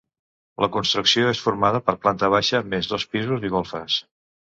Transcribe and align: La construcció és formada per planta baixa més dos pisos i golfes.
La 0.63 0.69
construcció 0.77 1.27
és 1.33 1.41
formada 1.47 1.81
per 1.89 1.95
planta 2.05 2.29
baixa 2.37 2.63
més 2.71 2.89
dos 2.95 3.05
pisos 3.13 3.47
i 3.51 3.53
golfes. 3.59 3.99